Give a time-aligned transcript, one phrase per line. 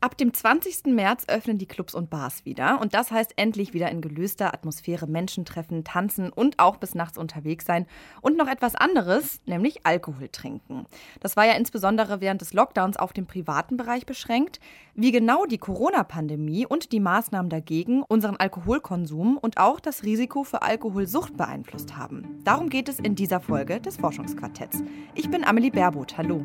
[0.00, 0.94] Ab dem 20.
[0.94, 2.80] März öffnen die Clubs und Bars wieder.
[2.80, 7.18] Und das heißt endlich wieder in gelöster Atmosphäre Menschen treffen, tanzen und auch bis nachts
[7.18, 7.84] unterwegs sein.
[8.20, 10.86] Und noch etwas anderes, nämlich Alkohol trinken.
[11.18, 14.60] Das war ja insbesondere während des Lockdowns auf den privaten Bereich beschränkt.
[14.94, 20.62] Wie genau die Corona-Pandemie und die Maßnahmen dagegen unseren Alkoholkonsum und auch das Risiko für
[20.62, 22.40] Alkoholsucht beeinflusst haben.
[22.44, 24.80] Darum geht es in dieser Folge des Forschungsquartetts.
[25.16, 26.16] Ich bin Amelie Baerboth.
[26.16, 26.44] Hallo.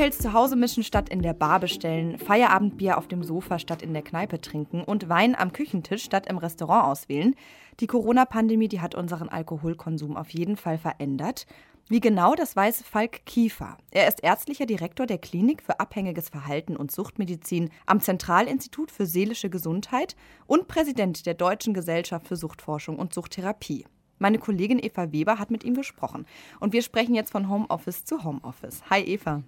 [0.00, 3.92] Cocktails zu Hause mischen statt in der Bar bestellen, Feierabendbier auf dem Sofa statt in
[3.92, 7.34] der Kneipe trinken und Wein am Küchentisch statt im Restaurant auswählen.
[7.80, 11.44] Die Corona-Pandemie, die hat unseren Alkoholkonsum auf jeden Fall verändert.
[11.90, 13.76] Wie genau, das weiß Falk Kiefer.
[13.90, 19.50] Er ist ärztlicher Direktor der Klinik für abhängiges Verhalten und Suchtmedizin am Zentralinstitut für seelische
[19.50, 23.84] Gesundheit und Präsident der Deutschen Gesellschaft für Suchtforschung und Suchttherapie.
[24.22, 26.26] Meine Kollegin Eva Weber hat mit ihm gesprochen.
[26.60, 28.82] Und wir sprechen jetzt von Homeoffice zu Homeoffice.
[28.90, 29.42] Hi Eva.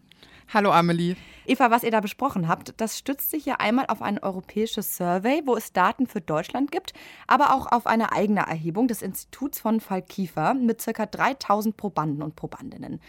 [0.48, 1.14] Hallo Amelie.
[1.44, 5.42] Eva, was ihr da besprochen habt, das stützt sich ja einmal auf ein europäisches Survey,
[5.44, 6.94] wo es Daten für Deutschland gibt,
[7.26, 11.04] aber auch auf eine eigene Erhebung des Instituts von Falk Kiefer mit ca.
[11.04, 13.00] 3000 Probanden und Probandinnen.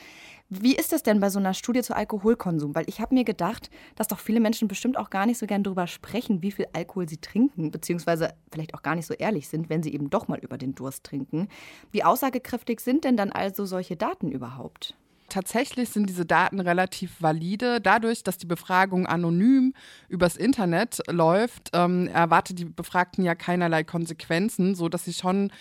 [0.61, 2.75] Wie ist es denn bei so einer Studie zu Alkoholkonsum?
[2.75, 5.63] Weil ich habe mir gedacht, dass doch viele Menschen bestimmt auch gar nicht so gern
[5.63, 9.69] darüber sprechen, wie viel Alkohol sie trinken, beziehungsweise vielleicht auch gar nicht so ehrlich sind,
[9.69, 11.47] wenn sie eben doch mal über den Durst trinken.
[11.91, 14.95] Wie aussagekräftig sind denn dann also solche Daten überhaupt?
[15.33, 17.81] tatsächlich sind diese Daten relativ valide.
[17.81, 19.73] Dadurch, dass die Befragung anonym
[20.07, 25.51] übers Internet läuft, ähm, erwartet die Befragten ja keinerlei Konsequenzen, sodass sie schon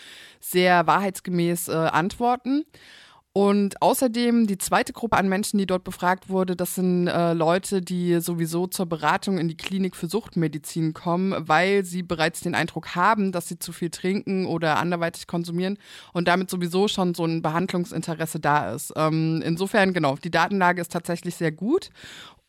[0.41, 2.65] sehr wahrheitsgemäß äh, antworten.
[3.35, 7.81] Und außerdem die zweite Gruppe an Menschen, die dort befragt wurde, das sind äh, Leute,
[7.81, 12.95] die sowieso zur Beratung in die Klinik für Suchtmedizin kommen, weil sie bereits den Eindruck
[12.95, 15.79] haben, dass sie zu viel trinken oder anderweitig konsumieren
[16.13, 18.93] und damit sowieso schon so ein Behandlungsinteresse da ist.
[18.97, 21.89] Ähm, insofern, genau, die Datenlage ist tatsächlich sehr gut.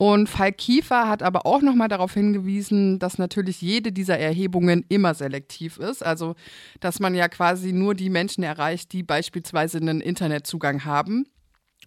[0.05, 5.13] Und Falk Kiefer hat aber auch nochmal darauf hingewiesen, dass natürlich jede dieser Erhebungen immer
[5.13, 6.05] selektiv ist.
[6.05, 6.35] Also,
[6.81, 11.25] dass man ja quasi nur die Menschen erreicht, die beispielsweise einen Internetzugang haben.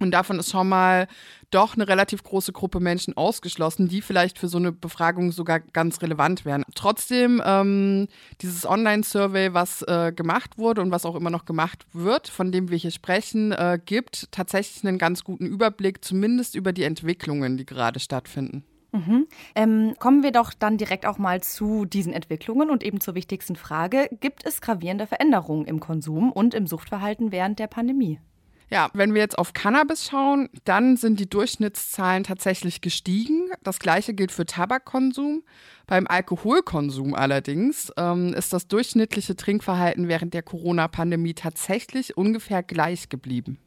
[0.00, 1.08] Und davon ist schon mal
[1.50, 6.02] doch eine relativ große Gruppe Menschen ausgeschlossen, die vielleicht für so eine Befragung sogar ganz
[6.02, 6.64] relevant wären.
[6.74, 8.08] Trotzdem, ähm,
[8.42, 12.70] dieses Online-Survey, was äh, gemacht wurde und was auch immer noch gemacht wird, von dem
[12.70, 17.64] wir hier sprechen, äh, gibt tatsächlich einen ganz guten Überblick, zumindest über die Entwicklungen, die
[17.64, 18.64] gerade stattfinden.
[18.92, 19.26] Mhm.
[19.54, 23.56] Ähm, kommen wir doch dann direkt auch mal zu diesen Entwicklungen und eben zur wichtigsten
[23.56, 24.08] Frage.
[24.20, 28.20] Gibt es gravierende Veränderungen im Konsum und im Suchtverhalten während der Pandemie?
[28.68, 33.50] Ja, wenn wir jetzt auf Cannabis schauen, dann sind die Durchschnittszahlen tatsächlich gestiegen.
[33.62, 35.44] Das gleiche gilt für Tabakkonsum.
[35.86, 43.58] Beim Alkoholkonsum allerdings ähm, ist das durchschnittliche Trinkverhalten während der Corona-Pandemie tatsächlich ungefähr gleich geblieben.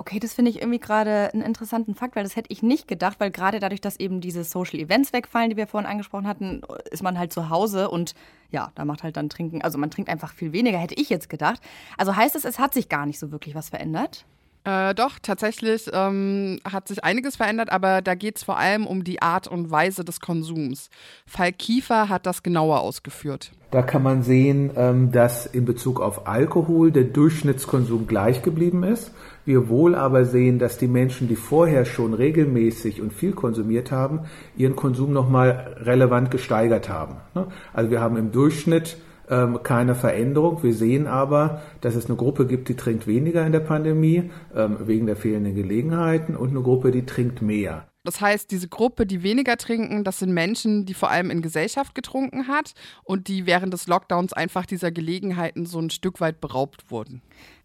[0.00, 3.20] Okay, das finde ich irgendwie gerade einen interessanten Fakt, weil das hätte ich nicht gedacht,
[3.20, 7.02] weil gerade dadurch, dass eben diese Social Events wegfallen, die wir vorhin angesprochen hatten, ist
[7.02, 8.14] man halt zu Hause und
[8.50, 11.28] ja, da macht halt dann Trinken, also man trinkt einfach viel weniger, hätte ich jetzt
[11.28, 11.60] gedacht.
[11.98, 14.24] Also heißt es, es hat sich gar nicht so wirklich was verändert?
[14.64, 19.04] Äh, doch, tatsächlich ähm, hat sich einiges verändert, aber da geht es vor allem um
[19.04, 20.90] die Art und Weise des Konsums.
[21.26, 23.52] Falk Kiefer hat das genauer ausgeführt.
[23.70, 29.12] Da kann man sehen, ähm, dass in Bezug auf Alkohol der Durchschnittskonsum gleich geblieben ist.
[29.46, 34.20] Wir wohl aber sehen, dass die Menschen, die vorher schon regelmäßig und viel konsumiert haben,
[34.56, 37.16] ihren Konsum nochmal relevant gesteigert haben.
[37.34, 37.46] Ne?
[37.72, 38.98] Also wir haben im Durchschnitt
[39.30, 40.62] ähm, keine Veränderung.
[40.62, 44.76] Wir sehen aber, dass es eine Gruppe gibt, die trinkt weniger in der Pandemie ähm,
[44.80, 47.86] wegen der fehlenden Gelegenheiten und eine Gruppe, die trinkt mehr.
[48.02, 51.94] Das heißt, diese Gruppe, die weniger trinken, das sind Menschen, die vor allem in Gesellschaft
[51.94, 52.72] getrunken hat
[53.04, 57.20] und die während des Lockdowns einfach dieser Gelegenheiten so ein Stück weit beraubt wurden.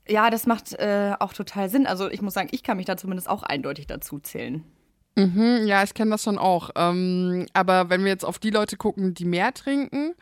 [0.08, 1.88] Ja, das macht äh, auch total Sinn.
[1.88, 4.64] Also ich muss sagen, ich kann mich da zumindest auch eindeutig dazu zählen.
[5.16, 6.70] Mhm, ja, ich kenne das schon auch.
[6.76, 10.14] Ähm, aber wenn wir jetzt auf die Leute gucken, die mehr trinken,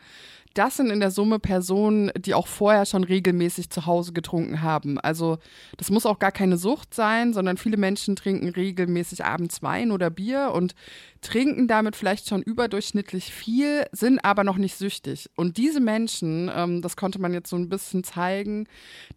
[0.54, 4.98] das sind in der Summe Personen, die auch vorher schon regelmäßig zu Hause getrunken haben.
[5.00, 5.38] Also
[5.76, 10.10] das muss auch gar keine Sucht sein, sondern viele Menschen trinken regelmäßig abends Wein oder
[10.10, 10.74] Bier und
[11.20, 15.28] trinken damit vielleicht schon überdurchschnittlich viel, sind aber noch nicht süchtig.
[15.36, 18.66] Und diese Menschen, ähm, das konnte man jetzt so ein bisschen zeigen,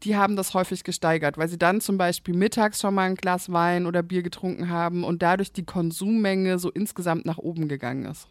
[0.04, 3.52] die haben das häufig gesteigert, weil sie dann zum Beispiel mittags schon mal ein Glas
[3.52, 8.28] Wein oder Bier getrunken haben und dadurch die Konsummenge so insgesamt nach oben gegangen ist.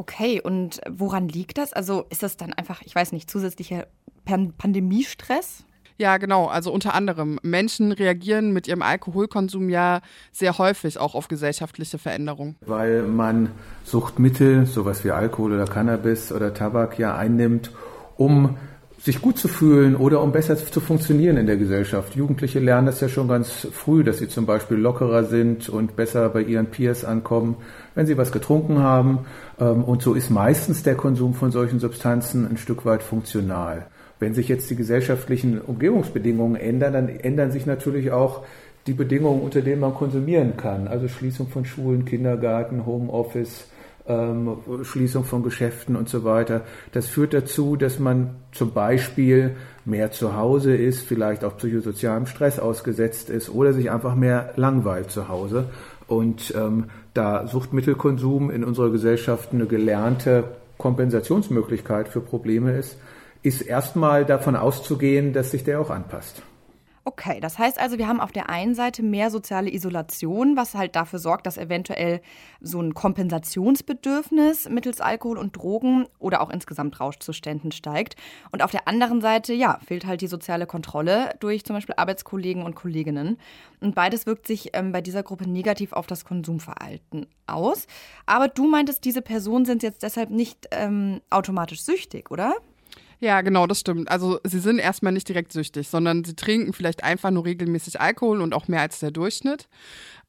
[0.00, 1.74] Okay, und woran liegt das?
[1.74, 3.86] Also ist das dann einfach, ich weiß nicht, zusätzlicher
[4.24, 5.64] Pandemiestress?
[5.98, 6.46] Ja, genau.
[6.46, 7.38] Also unter anderem.
[7.42, 10.00] Menschen reagieren mit ihrem Alkoholkonsum ja
[10.32, 12.56] sehr häufig auch auf gesellschaftliche Veränderungen.
[12.62, 13.50] Weil man
[13.84, 17.70] Suchtmittel, sowas wie Alkohol oder Cannabis oder Tabak ja einnimmt,
[18.16, 18.56] um
[19.02, 22.14] sich gut zu fühlen oder um besser zu funktionieren in der Gesellschaft.
[22.14, 26.28] Jugendliche lernen das ja schon ganz früh, dass sie zum Beispiel lockerer sind und besser
[26.28, 27.56] bei ihren Peers ankommen,
[27.94, 29.20] wenn sie was getrunken haben.
[29.58, 33.86] Ähm, und so ist meistens der Konsum von solchen Substanzen ein Stück weit funktional.
[34.18, 38.44] Wenn sich jetzt die gesellschaftlichen Umgebungsbedingungen ändern, dann ändern sich natürlich auch
[38.86, 40.88] die Bedingungen, unter denen man konsumieren kann.
[40.88, 43.64] Also Schließung von Schulen, Kindergarten, Homeoffice,
[44.10, 46.62] ähm, Schließung von Geschäften und so weiter.
[46.92, 52.58] Das führt dazu, dass man zum Beispiel mehr zu Hause ist, vielleicht auch psychosozialem Stress
[52.58, 55.66] ausgesetzt ist oder sich einfach mehr langweilt zu Hause.
[56.06, 60.44] Und ähm, da Suchtmittelkonsum in unserer Gesellschaft eine gelernte
[60.76, 62.98] Kompensationsmöglichkeit für Probleme ist,
[63.42, 66.42] ist erstmal davon auszugehen, dass sich der auch anpasst.
[67.20, 70.96] Okay, das heißt also, wir haben auf der einen Seite mehr soziale Isolation, was halt
[70.96, 72.22] dafür sorgt, dass eventuell
[72.62, 78.16] so ein Kompensationsbedürfnis mittels Alkohol und Drogen oder auch insgesamt Rauschzuständen steigt.
[78.52, 82.62] Und auf der anderen Seite, ja, fehlt halt die soziale Kontrolle durch zum Beispiel Arbeitskollegen
[82.62, 83.36] und Kolleginnen.
[83.80, 87.86] Und beides wirkt sich ähm, bei dieser Gruppe negativ auf das Konsumverhalten aus.
[88.24, 92.54] Aber du meintest, diese Personen sind jetzt deshalb nicht ähm, automatisch süchtig, oder?
[93.20, 94.10] Ja, genau, das stimmt.
[94.10, 98.40] Also sie sind erstmal nicht direkt süchtig, sondern sie trinken vielleicht einfach nur regelmäßig Alkohol
[98.40, 99.68] und auch mehr als der Durchschnitt.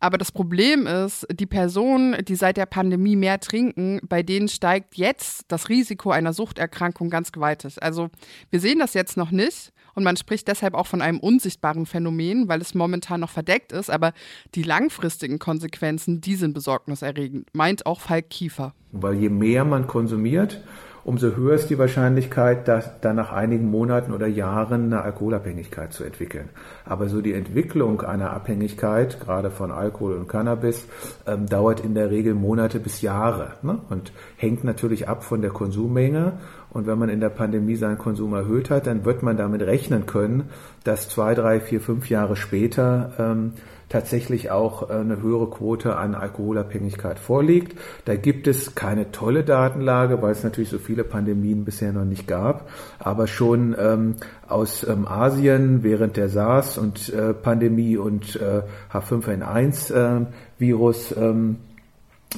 [0.02, 4.98] Aber das Problem ist, die Personen, die seit der Pandemie mehr trinken, bei denen steigt
[4.98, 7.82] jetzt das Risiko einer Suchterkrankung ganz gewaltig.
[7.82, 8.10] Also
[8.50, 12.50] wir sehen das jetzt noch nicht und man spricht deshalb auch von einem unsichtbaren Phänomen,
[12.50, 13.90] weil es momentan noch verdeckt ist.
[13.90, 14.12] Aber
[14.54, 18.74] die langfristigen Konsequenzen, die sind besorgniserregend, meint auch Falk Kiefer.
[18.92, 20.62] Weil je mehr man konsumiert,
[21.04, 26.04] umso höher ist die Wahrscheinlichkeit, dass dann nach einigen Monaten oder Jahren eine Alkoholabhängigkeit zu
[26.04, 26.50] entwickeln.
[26.86, 30.86] Aber so die Entwicklung einer Abhängigkeit, gerade von Alkohol und Cannabis,
[31.28, 33.80] ähm, dauert in der Regel Monate bis Jahre ne?
[33.90, 36.34] und hängt natürlich ab von der Konsummenge.
[36.70, 40.06] Und wenn man in der Pandemie seinen Konsum erhöht hat, dann wird man damit rechnen
[40.06, 40.50] können,
[40.86, 43.54] dass zwei, drei, vier, fünf Jahre später ähm,
[43.92, 47.78] tatsächlich auch äh, eine höhere Quote an Alkoholabhängigkeit vorliegt.
[48.06, 52.28] Da gibt es keine tolle Datenlage, weil es natürlich so viele Pandemien bisher noch nicht
[52.28, 54.16] gab, aber schon ähm,
[54.48, 60.26] aus ähm, Asien während der SARS und äh, Pandemie und äh, H5N1 äh,
[60.58, 61.58] Virus ähm,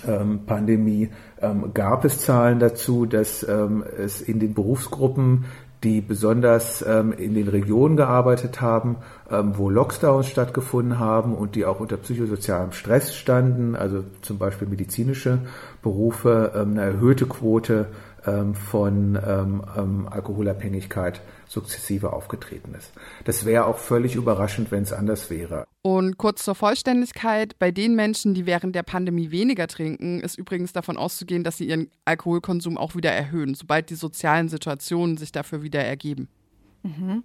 [0.07, 1.09] ähm, Pandemie
[1.41, 5.45] ähm, gab es Zahlen dazu, dass ähm, es in den Berufsgruppen
[5.83, 8.97] die besonders ähm, in den Regionen gearbeitet haben,
[9.29, 14.67] ähm, wo Lockdowns stattgefunden haben und die auch unter psychosozialem Stress standen, also zum Beispiel
[14.67, 15.39] medizinische
[15.81, 17.87] Berufe, ähm, eine erhöhte Quote
[18.25, 22.93] ähm, von ähm, ähm, Alkoholabhängigkeit sukzessive aufgetreten ist.
[23.25, 25.65] Das wäre auch völlig überraschend, wenn es anders wäre.
[25.85, 30.71] Und kurz zur Vollständigkeit, bei den Menschen, die während der Pandemie weniger trinken, ist übrigens
[30.71, 35.61] davon auszugehen, dass sie ihren Alkoholkonsum auch wieder erhöhen, sobald die sozialen Situationen sich dafür
[35.61, 36.29] wieder ergeben.
[36.83, 37.23] Mhm.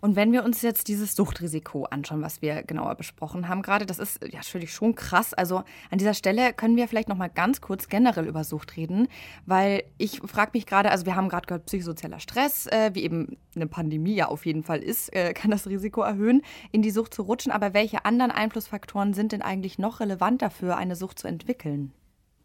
[0.00, 3.98] Und wenn wir uns jetzt dieses Suchtrisiko anschauen, was wir genauer besprochen haben gerade, das
[3.98, 5.34] ist ja natürlich schon krass.
[5.34, 5.58] Also
[5.90, 9.08] an dieser Stelle können wir vielleicht noch mal ganz kurz generell über Sucht reden,
[9.46, 13.36] weil ich frage mich gerade, also wir haben gerade gehört, psychosozialer Stress, äh, wie eben
[13.54, 16.42] eine Pandemie ja auf jeden Fall ist, äh, kann das Risiko erhöhen,
[16.72, 17.52] in die Sucht zu rutschen.
[17.52, 21.92] Aber welche anderen Einflussfaktoren sind denn eigentlich noch relevant dafür, eine Sucht zu entwickeln?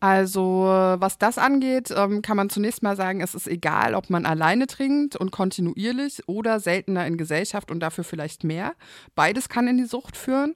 [0.03, 0.65] Also
[1.00, 4.67] was das angeht, ähm, kann man zunächst mal sagen, es ist egal, ob man alleine
[4.67, 8.74] trinkt und kontinuierlich oder seltener in Gesellschaft und dafür vielleicht mehr.
[9.15, 10.55] Beides kann in die Sucht führen.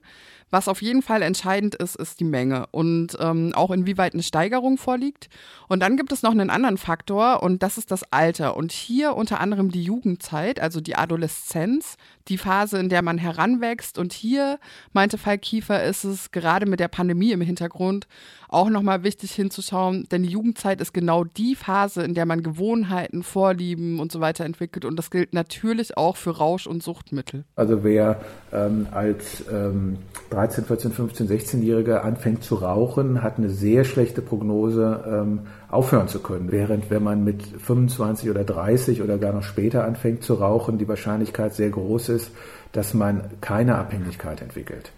[0.49, 4.77] Was auf jeden Fall entscheidend ist, ist die Menge und ähm, auch inwieweit eine Steigerung
[4.77, 5.29] vorliegt.
[5.67, 8.55] Und dann gibt es noch einen anderen Faktor und das ist das Alter.
[8.55, 11.97] Und hier unter anderem die Jugendzeit, also die Adoleszenz,
[12.29, 13.97] die Phase, in der man heranwächst.
[13.97, 14.59] Und hier,
[14.93, 18.07] meinte Falk Kiefer, ist es gerade mit der Pandemie im Hintergrund
[18.49, 23.23] auch nochmal wichtig hinzuschauen, denn die Jugendzeit ist genau die Phase, in der man Gewohnheiten,
[23.23, 24.85] Vorlieben und so weiter entwickelt.
[24.85, 27.43] Und das gilt natürlich auch für Rausch- und Suchtmittel.
[27.55, 28.21] Also wer
[28.53, 29.97] ähm, als ähm,
[30.37, 36.19] 13, 14, 15, 16-Jähriger anfängt zu rauchen, hat eine sehr schlechte Prognose, ähm, aufhören zu
[36.19, 36.51] können.
[36.51, 40.87] Während wenn man mit 25 oder 30 oder gar noch später anfängt zu rauchen, die
[40.87, 42.31] Wahrscheinlichkeit sehr groß ist,
[42.71, 44.91] dass man keine Abhängigkeit entwickelt.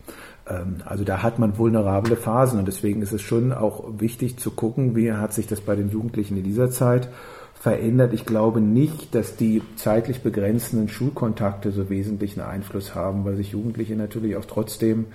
[0.46, 4.52] Ähm, also da hat man vulnerable Phasen und deswegen ist es schon auch wichtig zu
[4.52, 7.08] gucken, wie hat sich das bei den Jugendlichen in dieser Zeit
[7.60, 8.14] verändert.
[8.14, 13.96] Ich glaube nicht, dass die zeitlich begrenzenden Schulkontakte so wesentlichen Einfluss haben, weil sich Jugendliche
[13.96, 15.08] natürlich auch trotzdem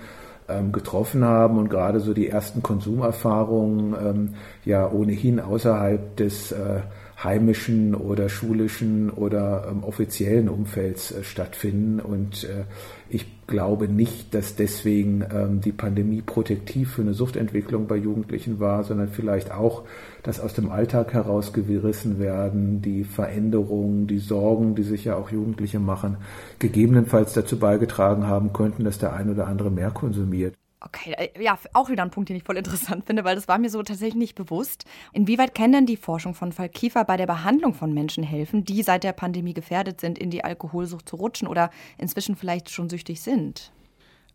[0.47, 4.33] ähm, getroffen haben und gerade so die ersten Konsumerfahrungen ähm,
[4.63, 6.81] ja ohnehin außerhalb des äh,
[7.25, 11.99] heimischen oder schulischen oder ähm, offiziellen Umfelds äh, stattfinden.
[11.99, 12.63] Und äh,
[13.09, 18.83] ich glaube nicht, dass deswegen ähm, die Pandemie protektiv für eine Suchtentwicklung bei Jugendlichen war,
[18.83, 19.83] sondern vielleicht auch,
[20.23, 25.79] dass aus dem Alltag herausgerissen werden, die Veränderungen, die Sorgen, die sich ja auch Jugendliche
[25.79, 26.17] machen,
[26.59, 30.55] gegebenenfalls dazu beigetragen haben könnten, dass der ein oder andere mehr konsumiert.
[30.81, 33.57] Okay, äh, ja, auch wieder ein Punkt, den ich voll interessant finde, weil das war
[33.57, 34.85] mir so tatsächlich nicht bewusst.
[35.13, 38.83] Inwieweit kann denn die Forschung von Fall Kiefer bei der Behandlung von Menschen helfen, die
[38.83, 43.21] seit der Pandemie gefährdet sind, in die Alkoholsucht zu rutschen oder inzwischen vielleicht schon süchtig
[43.21, 43.71] sind?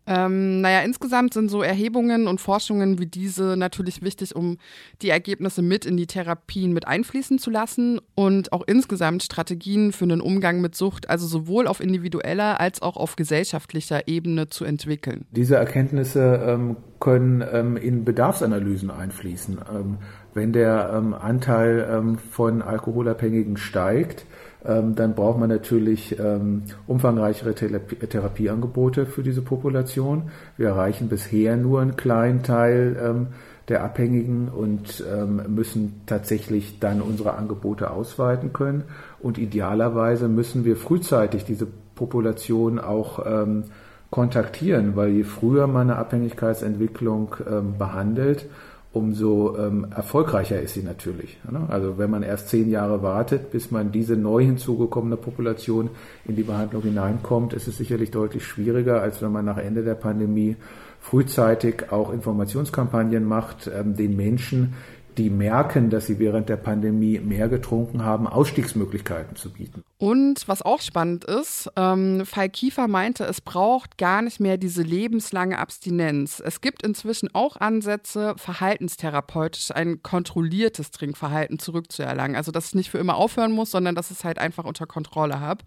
[0.07, 4.57] Ähm, naja, insgesamt sind so Erhebungen und Forschungen wie diese natürlich wichtig, um
[5.01, 10.05] die Ergebnisse mit in die Therapien mit einfließen zu lassen und auch insgesamt Strategien für
[10.05, 15.25] einen Umgang mit Sucht, also sowohl auf individueller als auch auf gesellschaftlicher Ebene zu entwickeln.
[15.31, 19.57] Diese Erkenntnisse ähm, können ähm, in Bedarfsanalysen einfließen.
[19.73, 19.97] Ähm,
[20.33, 24.25] wenn der ähm, Anteil ähm, von Alkoholabhängigen steigt,
[24.63, 30.29] ähm, dann braucht man natürlich ähm, umfangreichere Therapie Therapieangebote für diese Population.
[30.55, 33.27] Wir erreichen bisher nur einen kleinen Teil ähm,
[33.67, 38.83] der Abhängigen und ähm, müssen tatsächlich dann unsere Angebote ausweiten können.
[39.19, 43.65] Und idealerweise müssen wir frühzeitig diese Population auch ähm,
[44.11, 48.45] kontaktieren, weil je früher man eine Abhängigkeitsentwicklung ähm, behandelt,
[48.93, 51.39] umso ähm, erfolgreicher ist sie natürlich.
[51.49, 51.61] Ne?
[51.69, 55.89] Also wenn man erst zehn Jahre wartet, bis man diese neu hinzugekommene Population
[56.25, 59.95] in die Behandlung hineinkommt, ist es sicherlich deutlich schwieriger, als wenn man nach Ende der
[59.95, 60.57] Pandemie
[60.99, 64.73] frühzeitig auch Informationskampagnen macht, ähm, den Menschen
[65.17, 69.83] die merken, dass sie während der Pandemie mehr getrunken haben, Ausstiegsmöglichkeiten zu bieten.
[69.97, 74.81] Und was auch spannend ist, ähm, Fall Kiefer meinte, es braucht gar nicht mehr diese
[74.81, 76.41] lebenslange Abstinenz.
[76.43, 82.35] Es gibt inzwischen auch Ansätze, verhaltenstherapeutisch ein kontrolliertes Trinkverhalten zurückzuerlangen.
[82.35, 84.85] Also, dass ich nicht für immer aufhören muss, sondern dass ich es halt einfach unter
[84.85, 85.63] Kontrolle habe.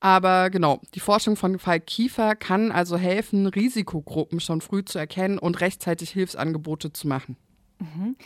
[0.00, 5.38] Aber genau, die Forschung von Fall Kiefer kann also helfen, Risikogruppen schon früh zu erkennen
[5.38, 7.36] und rechtzeitig Hilfsangebote zu machen.
[7.78, 8.16] Mhm.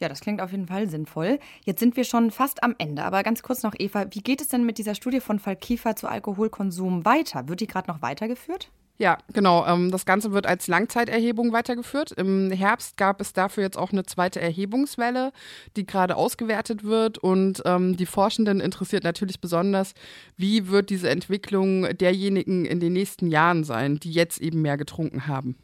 [0.00, 1.38] Ja, das klingt auf jeden Fall sinnvoll.
[1.64, 4.48] Jetzt sind wir schon fast am Ende, aber ganz kurz noch, Eva, wie geht es
[4.48, 7.48] denn mit dieser Studie von Fall Kiefer zu Alkoholkonsum weiter?
[7.48, 8.70] Wird die gerade noch weitergeführt?
[8.96, 9.66] Ja, genau.
[9.66, 12.12] Ähm, das Ganze wird als Langzeiterhebung weitergeführt.
[12.12, 15.32] Im Herbst gab es dafür jetzt auch eine zweite Erhebungswelle,
[15.76, 17.16] die gerade ausgewertet wird.
[17.16, 19.94] Und ähm, die Forschenden interessiert natürlich besonders,
[20.36, 25.26] wie wird diese Entwicklung derjenigen in den nächsten Jahren sein, die jetzt eben mehr getrunken
[25.26, 25.56] haben.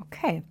[0.00, 0.42] Okay.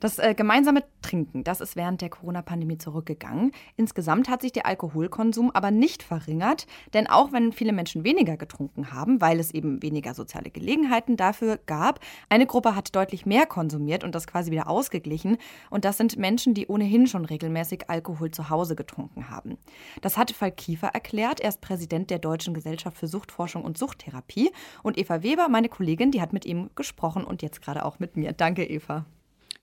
[0.00, 3.52] Das äh, gemeinsame Trinken, das ist während der Corona-Pandemie zurückgegangen.
[3.76, 8.92] Insgesamt hat sich der Alkoholkonsum aber nicht verringert, denn auch wenn viele Menschen weniger getrunken
[8.92, 14.04] haben, weil es eben weniger soziale Gelegenheiten dafür gab, eine Gruppe hat deutlich mehr konsumiert
[14.04, 15.38] und das quasi wieder ausgeglichen.
[15.70, 19.56] Und das sind Menschen, die ohnehin schon regelmäßig Alkohol zu Hause getrunken haben.
[20.02, 21.40] Das hat Falk Kiefer erklärt.
[21.40, 24.50] Er ist Präsident der Deutschen Gesellschaft für Suchtforschung und Suchttherapie.
[24.82, 28.16] Und Eva Weber, meine Kollegin, die hat mit ihm gesprochen und jetzt gerade auch mit
[28.16, 28.32] mir.
[28.32, 28.89] Danke, Eva.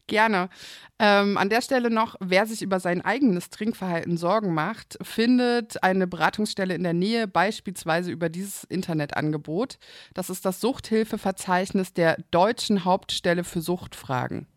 [0.07, 0.49] Gerne.
[0.99, 6.07] Ähm, an der Stelle noch, wer sich über sein eigenes Trinkverhalten Sorgen macht, findet eine
[6.07, 9.77] Beratungsstelle in der Nähe, beispielsweise über dieses Internetangebot.
[10.13, 14.47] Das ist das Suchthilfeverzeichnis der Deutschen Hauptstelle für Suchtfragen.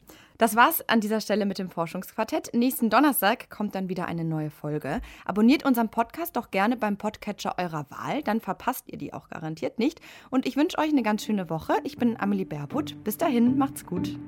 [0.41, 2.55] Das war's an dieser Stelle mit dem Forschungsquartett.
[2.55, 5.03] Nächsten Donnerstag kommt dann wieder eine neue Folge.
[5.27, 9.79] Abonniert unseren Podcast doch gerne beim Podcatcher eurer Wahl, dann verpasst ihr die auch garantiert
[9.79, 10.01] nicht.
[10.31, 11.75] Und ich wünsche euch eine ganz schöne Woche.
[11.85, 13.05] Ich bin Amelie Baerbutt.
[13.05, 14.19] Bis dahin, macht's gut.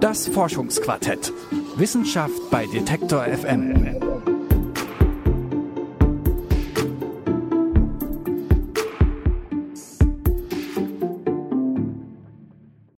[0.00, 1.32] Das Forschungsquartett.
[1.76, 4.09] Wissenschaft bei Detektor FM.